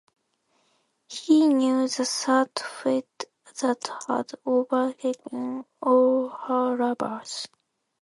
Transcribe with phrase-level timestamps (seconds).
[1.09, 3.25] He knew the sad fate
[3.59, 7.47] that had overtaken all her lovers.